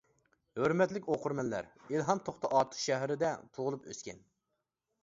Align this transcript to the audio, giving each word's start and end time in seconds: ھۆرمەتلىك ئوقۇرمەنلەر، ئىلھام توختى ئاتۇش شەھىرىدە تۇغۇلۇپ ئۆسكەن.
ھۆرمەتلىك 0.61 1.09
ئوقۇرمەنلەر، 1.15 1.69
ئىلھام 1.91 2.25
توختى 2.31 2.53
ئاتۇش 2.61 2.83
شەھىرىدە 2.89 3.35
تۇغۇلۇپ 3.53 3.89
ئۆسكەن. 3.93 4.27